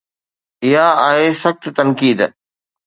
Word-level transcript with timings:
اها 0.63 0.85
آهي 1.09 1.29
سخت 1.43 1.63
تنقيد. 1.77 2.19